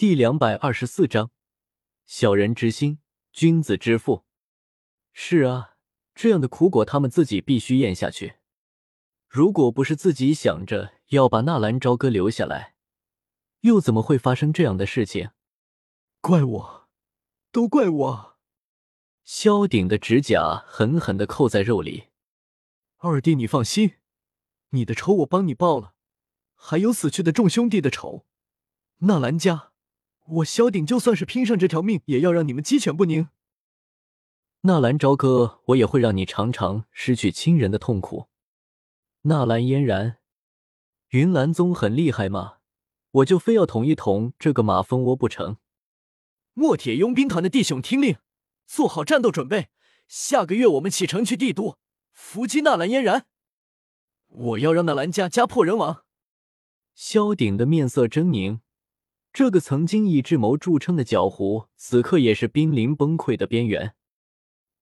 [0.00, 1.30] 第两百二十四章，
[2.06, 3.00] 小人之心，
[3.32, 4.24] 君子之腹。
[5.12, 5.76] 是啊，
[6.14, 8.36] 这样的苦果他们自己必须咽下去。
[9.28, 12.76] 如果不是自己想着要把纳兰朝歌留下来，
[13.60, 15.32] 又怎么会发生这样的事情？
[16.22, 16.88] 怪我，
[17.52, 18.38] 都怪我！
[19.22, 22.04] 萧鼎的指甲狠狠的扣在肉里。
[23.00, 23.96] 二弟，你放心，
[24.70, 25.92] 你的仇我帮你报了，
[26.54, 28.24] 还有死去的众兄弟的仇，
[29.00, 29.69] 纳兰家。
[30.30, 33.28] 我萧鼎就算是拼上这条命，也要让你们鸡犬不宁。
[34.62, 38.28] 纳兰朝歌，我也会让你尝尝失去亲人的痛苦。
[39.22, 40.18] 纳兰嫣然，
[41.08, 42.58] 云岚宗很厉害吗？
[43.12, 45.56] 我就非要捅一捅这个马蜂窝不成？
[46.54, 48.16] 墨铁佣兵团的弟兄听令，
[48.66, 49.68] 做好战斗准备。
[50.06, 51.78] 下个月我们启程去帝都
[52.12, 53.26] 伏击纳兰嫣然。
[54.28, 56.04] 我要让纳兰家家破人亡。
[56.94, 58.60] 萧鼎的面色狰狞。
[59.32, 63.94] 这个曾经以智谋著称的狡狐，此刻也是濒临崩溃的边缘。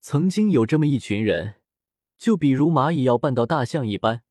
[0.00, 1.56] 曾经有这么一群人，
[2.17, 4.23] 就比如蚂蚁要绊到大象一般，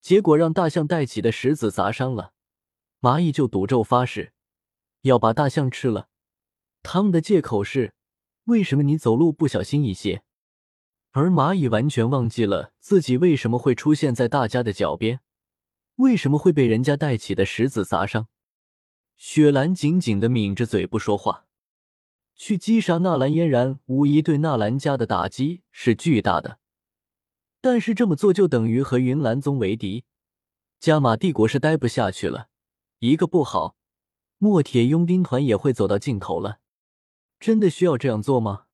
[0.00, 2.34] 结果让大象带起的石子砸伤了，
[3.00, 4.32] 蚂蚁就赌咒发誓
[5.02, 6.08] 要把大象吃了。
[6.84, 7.94] 他们的借口是：
[8.44, 10.22] 为什么你走路不小心一些？
[11.10, 15.18] 而蚂蚁完全忘记了自己为什么会出现在大家的脚边，
[15.96, 18.28] 为什么会被人家带起的石子砸伤。
[19.16, 21.46] 雪兰紧紧的抿着嘴不说话，
[22.34, 26.58] 去击杀纳兰嫣然，无疑对纳兰家的打击是巨大的。
[27.60, 30.04] 但是这么做就等于和云岚宗为敌，
[30.78, 32.48] 加玛帝国是待不下去了。
[32.98, 33.76] 一个不好，
[34.38, 36.60] 墨铁佣兵团也会走到尽头了。
[37.40, 38.66] 真的需要这样做吗？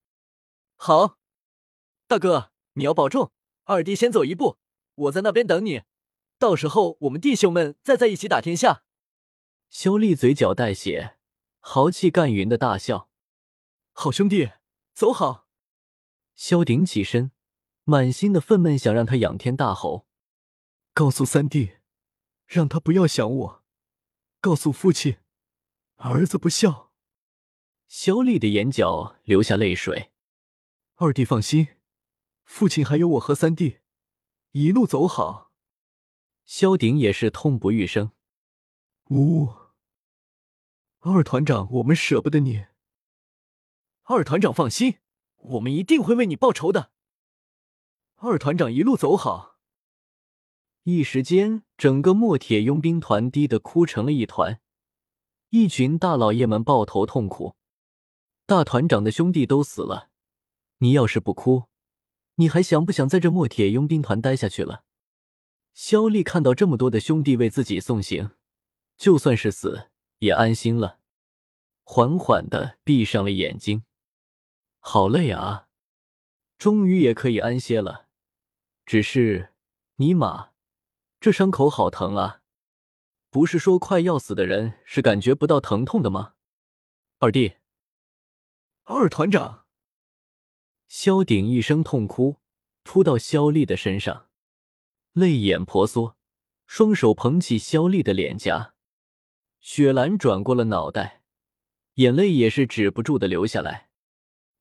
[0.77, 1.18] 好，
[2.08, 3.30] 大哥，你要保重。
[3.64, 4.58] 二弟先走一步，
[4.94, 5.82] 我在那边等你。
[6.38, 8.82] 到时候我们弟兄们再在一起打天下。
[9.72, 11.16] 萧丽嘴角带血，
[11.58, 13.08] 豪气干云的大笑
[13.92, 14.50] ：“好兄弟，
[14.92, 15.48] 走好！”
[16.36, 17.32] 萧鼎起身，
[17.84, 20.06] 满心的愤懑，想让他仰天大吼
[20.92, 21.77] ：“告诉三弟，
[22.46, 23.62] 让他不要想我；
[24.42, 25.16] 告诉父亲，
[25.96, 26.92] 儿子不孝。”
[27.88, 30.12] 萧丽的眼角流下泪水
[30.96, 31.68] ：“二弟放心，
[32.44, 33.78] 父亲还有我和三弟，
[34.50, 35.50] 一路走好。”
[36.44, 38.12] 萧鼎也是痛不欲生
[39.08, 39.55] ：“呜。”
[41.05, 42.67] 二团长，我们舍不得你。
[44.05, 44.98] 二团长放心，
[45.36, 46.92] 我们一定会为你报仇的。
[48.18, 49.57] 二团长一路走好。
[50.85, 54.61] 一时间，整个墨铁佣兵团低得哭成了一团，
[55.48, 57.57] 一群大老爷们抱头痛哭。
[58.46, 60.11] 大团长的兄弟都死了，
[60.79, 61.64] 你要是不哭，
[62.36, 64.85] 你还想不想在这墨铁佣兵团待下去了？
[65.74, 68.30] 肖丽看到这么多的兄弟为自己送行，
[68.96, 69.89] 就算是死。
[70.22, 71.00] 也安心了，
[71.83, 73.83] 缓缓的闭上了眼睛。
[74.78, 75.66] 好累啊，
[76.56, 78.06] 终于也可以安歇了。
[78.86, 79.52] 只是，
[79.96, 80.50] 尼玛，
[81.18, 82.42] 这伤口好疼啊！
[83.30, 86.34] 不是说快要死的人是感觉不到疼痛的吗？
[87.18, 87.56] 二弟，
[88.84, 89.66] 二团长，
[90.86, 92.36] 萧鼎一声痛哭，
[92.84, 94.28] 扑到萧丽的身上，
[95.14, 96.16] 泪眼婆娑，
[96.64, 98.71] 双手捧起萧丽的脸颊。
[99.64, 101.23] 雪兰转过了脑袋，
[101.95, 103.90] 眼泪也是止不住的流下来。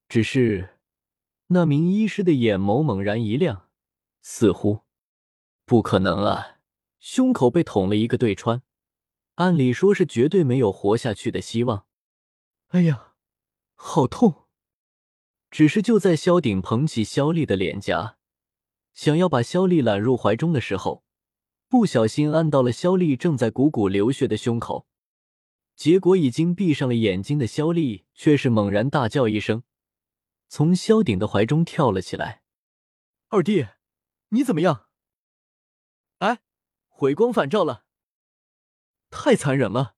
[0.07, 0.78] 只是
[1.47, 3.67] 那名医师的眼眸猛然一亮，
[4.22, 4.81] 似乎
[5.66, 6.59] 不可能啊！
[7.00, 8.62] 胸口被捅了一个对穿，
[9.35, 11.88] 按理说是绝对没有活下去的希望。
[12.68, 13.13] 哎呀，
[13.73, 14.45] 好痛！
[15.50, 18.18] 只是就在萧鼎捧起萧丽的脸颊，
[18.94, 21.03] 想要把萧丽揽入怀中的时候，
[21.68, 24.85] 不小心按到了萧丽正在汩汩流血的胸口。
[25.81, 29.64] 结果已经闭上了眼睛的萧丽却是猛然大叫一声，
[30.47, 32.44] 从萧鼎的怀中跳了起来。
[33.30, 33.66] 二弟，
[34.30, 34.90] 你怎么样？
[36.19, 36.44] 哎，
[36.88, 37.86] 回光返照了。
[39.09, 39.96] 太残忍了，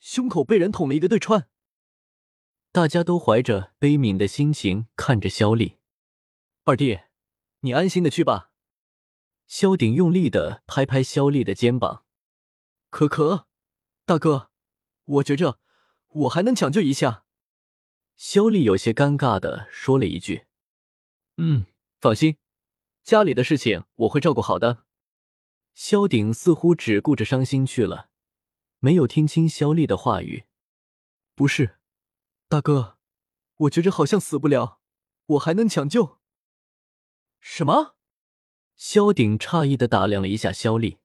[0.00, 1.50] 胸口被人捅了一个对穿。
[2.72, 5.76] 大家都怀着悲悯的心情看着萧丽。
[6.64, 7.00] 二弟，
[7.60, 8.50] 你安心的去吧。
[9.46, 12.06] 萧鼎用力的拍拍萧丽的肩膀。
[12.88, 13.46] 可可，
[14.06, 14.47] 大哥。
[15.08, 15.58] 我觉着
[16.08, 17.24] 我还能抢救一下，
[18.16, 20.46] 肖丽有些尴尬的说了一句
[21.38, 21.64] ：“嗯，
[21.98, 22.36] 放心，
[23.02, 24.84] 家里的事情我会照顾好的。”
[25.72, 28.10] 萧鼎似乎只顾着伤心去了，
[28.80, 30.44] 没有听清肖丽的话语。
[31.34, 31.78] 不是，
[32.48, 32.98] 大哥，
[33.56, 34.80] 我觉着好像死不了，
[35.26, 36.18] 我还能抢救。
[37.40, 37.94] 什么？
[38.76, 40.98] 萧鼎诧异的打量了一下肖丽，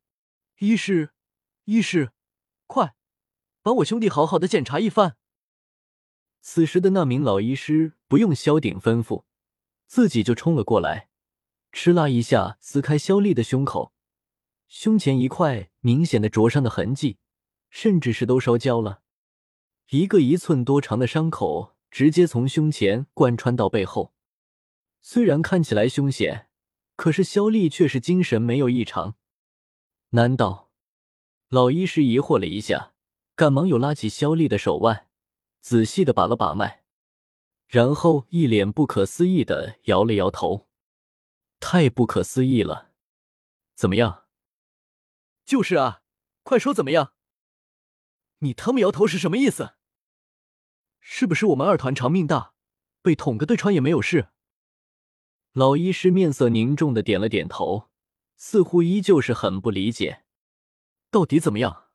[0.57, 1.13] 医师，
[1.65, 2.11] 医师，
[2.65, 2.95] 快！
[3.63, 5.15] 帮我兄弟好好的检查一番。
[6.41, 9.23] 此时的那名老医师不用萧鼎吩咐，
[9.87, 11.07] 自己就冲了过来，
[11.71, 13.93] 哧啦一下撕开萧丽的胸口，
[14.67, 17.17] 胸前一块明显的灼伤的痕迹，
[17.69, 19.01] 甚至是都烧焦了。
[19.89, 24.13] 一个一寸多长的伤口直接从胸前贯穿到背后，
[25.01, 26.49] 虽然看起来凶险，
[26.97, 29.15] 可是萧丽却是精神没有异常。
[30.09, 30.71] 难道？
[31.49, 32.92] 老医师疑惑了一下，
[33.35, 35.09] 赶忙又拉起肖丽的手腕。
[35.61, 36.83] 仔细的把了把脉，
[37.67, 40.67] 然后一脸不可思议的摇了摇头，
[41.61, 42.91] 太不可思议了！
[43.73, 44.25] 怎么样？
[45.45, 46.01] 就是啊，
[46.43, 47.13] 快说怎么样？
[48.39, 49.75] 你他妈摇头是什么意思？
[50.99, 52.53] 是不是我们二团长命大，
[53.01, 54.31] 被捅个对穿也没有事？
[55.53, 57.89] 老医师面色凝重的点了点头，
[58.35, 60.25] 似乎依旧是很不理解，
[61.09, 61.87] 到底怎么样？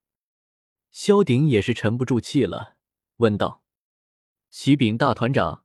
[1.01, 2.75] 萧鼎也是沉不住气了。
[3.19, 3.63] 问道
[4.51, 5.65] ：“启禀大团长，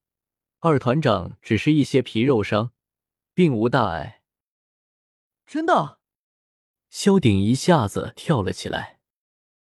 [0.60, 2.72] 二团长只是一些皮肉伤，
[3.34, 4.22] 并无大碍。”
[5.48, 5.98] 真的？
[6.92, 9.00] 萧鼎一下子跳了起来。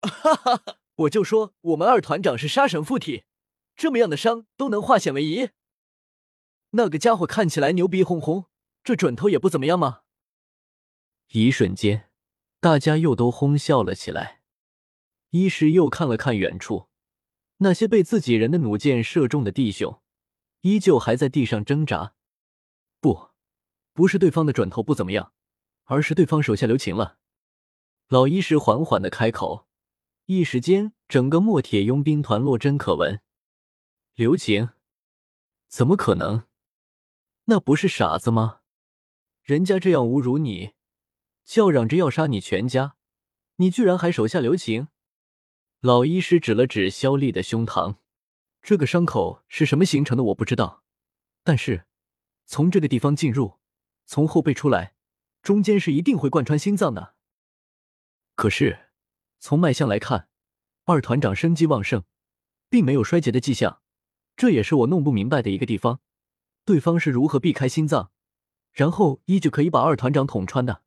[0.02, 0.78] 哈哈哈！
[0.96, 3.22] 我就说我们二团长是杀神附体，
[3.76, 5.50] 这么样的伤都能化险为夷。
[6.70, 8.46] 那个家伙看起来牛逼哄哄，
[8.82, 10.00] 这准头也不怎么样吗？
[11.28, 12.10] 一瞬间，
[12.58, 14.40] 大家又都哄笑了起来。
[15.34, 16.88] 医师又看了看远处。
[17.56, 20.00] 那些被自己人的弩箭射中的弟兄，
[20.60, 22.14] 依旧还在地上挣扎。
[23.00, 23.30] 不，
[23.92, 25.32] 不是对方的准头不怎么样，
[25.86, 27.18] 而是对方手下留情了。
[28.06, 29.66] 老医师缓缓的开口，
[30.26, 33.20] 一时间，整个墨铁佣兵团落针可闻。
[34.14, 34.68] 留情？
[35.66, 36.44] 怎么可能？
[37.46, 38.60] 那不是傻子吗？
[39.42, 40.74] 人家这样侮辱你，
[41.44, 42.94] 叫嚷着要杀你全家，
[43.56, 44.86] 你居然还手下留情？
[45.84, 47.96] 老医师指了指肖丽的胸膛，
[48.62, 50.24] 这个伤口是什么形成的？
[50.24, 50.82] 我不知道，
[51.42, 51.84] 但是
[52.46, 53.58] 从这个地方进入，
[54.06, 54.94] 从后背出来，
[55.42, 57.16] 中间是一定会贯穿心脏的。
[58.34, 58.92] 可是
[59.38, 60.30] 从脉象来看，
[60.84, 62.04] 二团长生机旺盛，
[62.70, 63.82] 并没有衰竭的迹象，
[64.38, 66.00] 这也是我弄不明白的一个地方。
[66.64, 68.10] 对方是如何避开心脏，
[68.72, 70.80] 然后依旧可以把二团长捅穿的？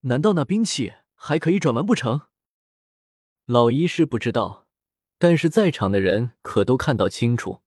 [0.00, 2.22] 难道那兵器还可以转弯不成？
[3.50, 4.66] 老医师不知道，
[5.16, 7.62] 但是在场的人可都看到清楚，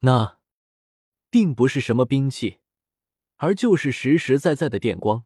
[0.00, 0.38] 那
[1.30, 2.58] 并不是什么兵器，
[3.36, 5.24] 而就是实实在在的电光。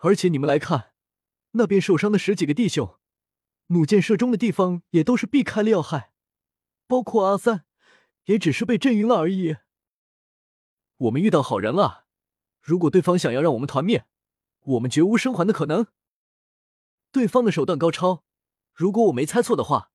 [0.00, 0.92] 而且你们来看，
[1.52, 2.98] 那边受伤的十几个弟兄，
[3.68, 6.12] 弩箭射中的地方也都是避开了要害，
[6.86, 7.64] 包括阿三，
[8.26, 9.56] 也只是被震晕了而已。
[10.98, 12.04] 我们遇到好人了，
[12.60, 14.04] 如果对方想要让我们团灭，
[14.58, 15.86] 我们绝无生还的可能。
[17.10, 18.24] 对方的手段高超。
[18.80, 19.92] 如果我没猜错的话，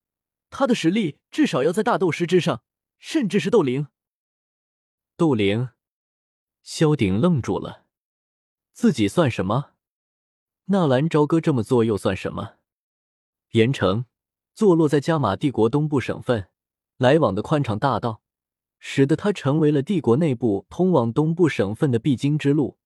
[0.52, 2.62] 他的实力至少要在大斗师之上，
[3.00, 3.88] 甚至是斗灵。
[5.18, 5.70] 斗灵，
[6.62, 7.86] 萧鼎愣住了，
[8.74, 9.72] 自己算什么？
[10.66, 12.58] 纳兰朝歌这么做又算什么？
[13.54, 14.06] 盐城
[14.54, 16.52] 坐落在加玛帝国东部省份，
[16.98, 18.22] 来往的宽敞大道，
[18.78, 22.78] 使得它成为了帝国内部通往东部省份的必经之路，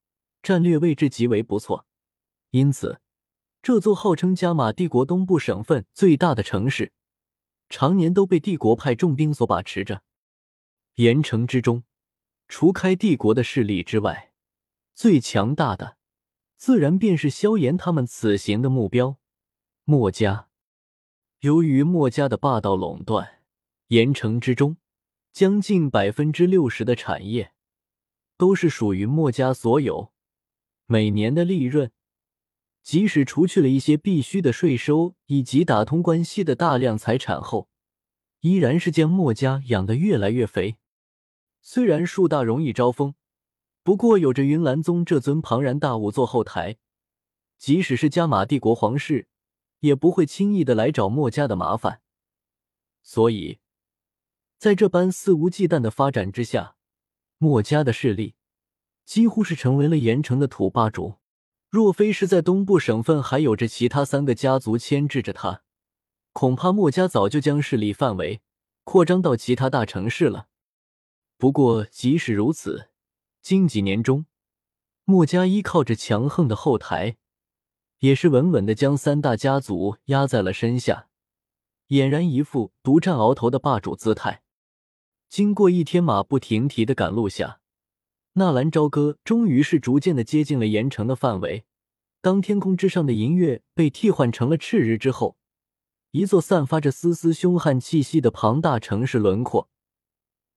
[0.42, 1.86] 战略位置极为不错。
[2.52, 3.02] 因此。
[3.62, 6.94] 这座号称加玛帝国东部省份最大的城市，
[7.68, 10.02] 常年都被帝国派重兵所把持着。
[10.96, 11.84] 盐城之中，
[12.48, 14.32] 除开帝国的势力之外，
[14.96, 15.98] 最强大的，
[16.56, 19.18] 自然便是萧炎他们此行的目标——
[19.84, 20.48] 墨家。
[21.42, 23.42] 由于墨家的霸道垄断，
[23.88, 24.78] 盐城之中
[25.32, 27.54] 将近百分之六十的产业
[28.38, 30.14] 都是属于墨家所有，
[30.86, 31.92] 每年的利润。
[32.90, 37.70] 即使除去了一些必须的税收以及打通关系的大量财产后，
[38.40, 40.78] 依然是将墨家养得越来越肥。
[41.62, 43.14] 虽然树大容易招风，
[43.84, 46.78] 不过有着云岚宗这尊庞然大物做后台，
[47.60, 49.28] 即使是加玛帝国皇室，
[49.82, 52.02] 也不会轻易的来找墨家的麻烦。
[53.04, 53.60] 所以，
[54.58, 56.76] 在这般肆无忌惮的发展之下，
[57.38, 58.34] 墨家的势力
[59.06, 61.19] 几乎是成为了盐城的土霸主。
[61.70, 65.62] 若非是在东部省份还有着其他三个家族牵制着他，
[66.34, 68.42] 恐怕墨家早就将势力范围
[68.84, 70.48] 扩张到其他大城市了。
[71.38, 72.90] 不过，即使如此，
[73.44, 74.26] 近几年中，
[75.06, 77.18] 墨家依靠着强横的后台，
[78.00, 81.08] 也是稳稳的将三大家族压在了身下，
[81.90, 84.42] 俨然一副独占鳌头的霸主姿态。
[85.30, 87.60] 经过一天马不停蹄的赶路下。
[88.34, 91.66] 纳兰朝歌终于是逐渐的接近了盐城的范围。
[92.22, 95.38] 当天空之上的银月被替换成了赤日之后，
[96.12, 99.70] 一座散发着丝丝凶悍气息的庞大城市轮廓，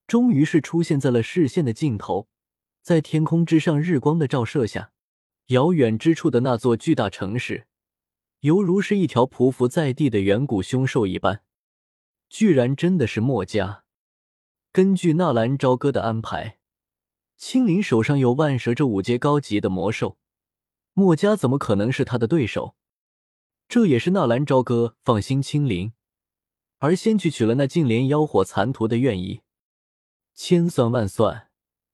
[0.07, 2.29] 终于是出现在了视线的尽头。
[2.83, 4.91] 在天空之上，日光的照射下，
[5.47, 7.67] 遥远之处的那座巨大城市，
[8.41, 11.43] 犹如是一条匍匐在地的远古凶兽一般。
[12.29, 13.85] 居然真的是墨家！
[14.73, 16.59] 根据纳兰朝歌的安排，
[17.45, 20.17] 青灵手上有万蛇这五阶高级的魔兽，
[20.93, 22.77] 墨家怎么可能是他的对手？
[23.69, 25.93] 这也是纳兰朝歌放心青灵，
[26.79, 29.41] 而先去取了那净莲妖火残图的愿意。
[30.37, 31.49] 千算万算，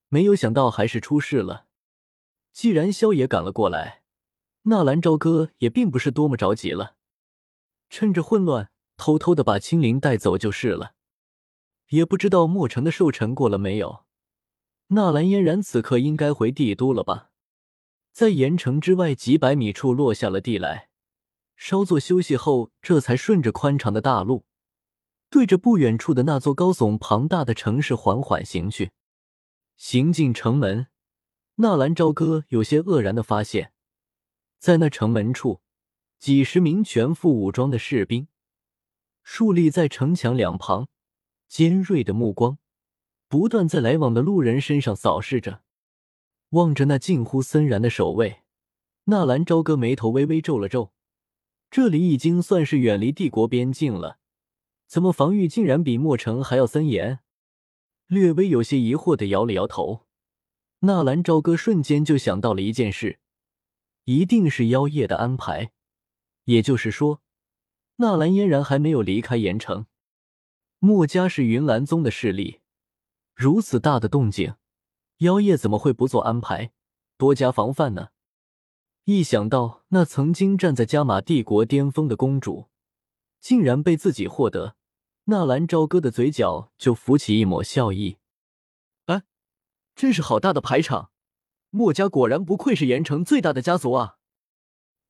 [0.08, 1.64] 没有想到还是出事了。
[2.52, 4.02] 既然萧野赶了过来，
[4.64, 6.96] 纳兰朝歌也并不是多么着急了，
[7.88, 10.92] 趁着混乱，偷偷的把青灵带走就是了。
[11.88, 14.04] 也不知道墨城的寿辰过了没有。
[14.88, 17.30] 纳兰嫣然此刻应该回帝都了吧，
[18.11, 20.88] 在盐城之外几百米处落下了地来。
[21.57, 24.45] 稍作休息后，这才顺着宽敞的大路，
[25.28, 28.92] 对着不远处的那座高耸庞大的城市缓缓行去。
[29.76, 30.87] 行进城门，
[31.57, 33.73] 纳兰朝歌有些愕然的发现，
[34.59, 35.61] 在那城门处，
[36.18, 38.28] 几十名全副武装的士兵
[39.23, 40.88] 竖立在城墙两旁，
[41.47, 42.59] 尖锐的目光
[43.28, 45.62] 不断在来往的路人身上扫视着。
[46.50, 48.42] 望着那近乎森然的守卫，
[49.04, 50.92] 纳兰朝歌眉头微微皱了皱。
[51.70, 54.18] 这里已经算是远离帝国边境了，
[54.87, 57.20] 怎么防御竟然比墨城还要森严？
[58.06, 60.06] 略微有些疑惑的摇了摇头。
[60.80, 63.18] 纳兰朝歌瞬间就想到了一件事，
[64.04, 65.73] 一定是妖夜的安排。
[66.44, 67.20] 也就是说，
[67.97, 69.85] 纳兰嫣然还没有离开盐城。
[70.78, 72.61] 墨家是云岚宗的势力，
[73.38, 74.57] 如此大的动静，
[75.18, 76.73] 妖夜怎么会不做安排，
[77.16, 78.09] 多加防范呢？
[79.04, 82.66] 一想到那曾经站在加玛帝国巅峰的公主，
[83.38, 84.75] 竟然被自己获得，
[85.26, 88.18] 纳兰朝歌的嘴角就浮起一抹笑意。
[89.04, 89.23] 哎，
[89.95, 91.12] 真是好大的排场！
[91.71, 94.16] 墨家果然不愧是盐城最大的家族啊！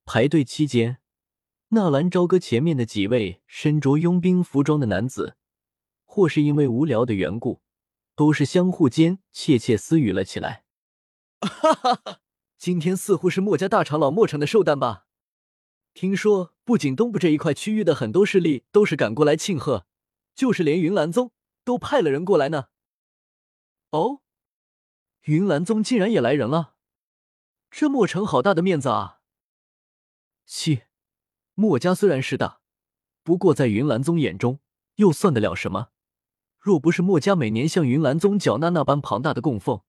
[0.04, 0.98] 排队期间，
[1.68, 5.38] 纳兰朝歌前面的几位身着佣兵服装的男子，
[6.04, 7.62] 或是因为无聊的缘故，
[8.18, 10.64] 都是相互间窃窃私语了起来。
[11.40, 12.20] 哈哈哈！
[12.58, 15.06] 今天似乎是墨家大长老墨城的寿诞吧？
[15.94, 19.86] 听说不仅东部这一块区域的很多势力都是赶过来庆贺，
[20.34, 21.30] 就是连云岚宗
[21.62, 22.70] 都派了人过来呢。
[23.90, 24.22] 哦，
[25.26, 26.74] 云岚宗竟然也来人了，
[27.70, 29.20] 这墨城好大的面子啊！
[30.44, 30.88] 切，
[31.54, 32.62] 墨家虽然是大，
[33.22, 34.58] 不过在云岚宗眼中
[34.96, 35.90] 又算得了什么？
[36.58, 39.82] 若不是墨家每年向云岚宗缴纳那般庞大的供奉，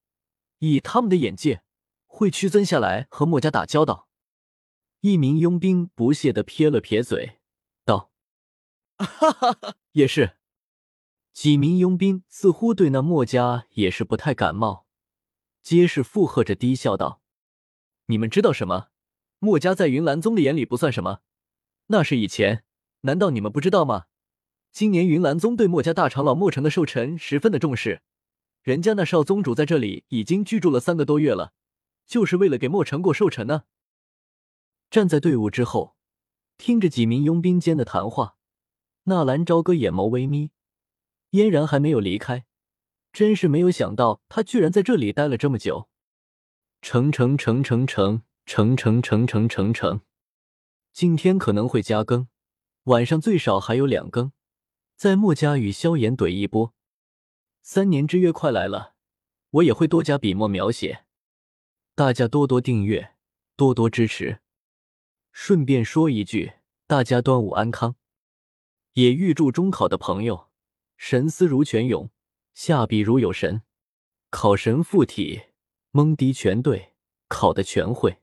[0.59, 1.63] 以他们的眼界。
[2.11, 4.09] 会屈尊下来和墨家打交道？
[5.01, 7.39] 一名佣兵不屑的撇了撇嘴，
[7.85, 8.11] 道
[8.97, 10.38] ：“哈哈哈，也是。”
[11.31, 14.85] 几名佣兵似乎对那墨家也是不太感冒，
[15.61, 17.21] 皆是附和着低笑道
[18.07, 18.88] ：“你们知道什么？
[19.38, 21.21] 墨家在云岚宗的眼里不算什么，
[21.88, 22.65] 那是以前。
[23.01, 24.07] 难道你们不知道吗？
[24.71, 28.01] 今年云岚宗对墨家大长老墨城的寿辰十分的重视，
[28.61, 31.53] 人家那少宗主在这里已经居住了三个多月了。”
[32.09, 33.65] 就是为了给墨城过寿辰呢。
[34.89, 35.95] 站在队伍之后，
[36.57, 38.35] 听着几名佣兵间的谈话，
[39.03, 40.49] 纳兰朝歌眼眸微眯，
[41.29, 42.47] 嫣然还没有离开，
[43.13, 45.88] 真是没有想到他居然在这里待了这么久。
[46.81, 50.01] 成成成成成成成成成成成，
[50.91, 52.27] 今天可能会加更，
[52.85, 54.31] 晚上最少还有两更，
[54.99, 56.73] 在墨家与萧炎怼一波。
[57.61, 58.95] 三年之约快来了，
[59.51, 61.05] 我也会多加笔墨描写。
[61.95, 63.15] 大家多多订阅，
[63.55, 64.41] 多多支持。
[65.31, 67.95] 顺便说一句，大家端午安康，
[68.91, 70.49] 也预祝中考的朋友
[70.97, 72.11] 神思如泉涌，
[72.53, 73.61] 下笔如有神，
[74.29, 75.43] 考神附体，
[75.91, 76.95] 蒙迪全对，
[77.29, 78.18] 考的全会。